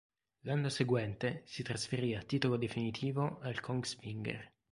L'anno 0.45 0.69
seguente 0.69 1.43
si 1.45 1.61
trasferì 1.61 2.15
a 2.15 2.23
titolo 2.23 2.57
definitivo 2.57 3.37
al 3.43 3.59
Kongsvinger. 3.59 4.51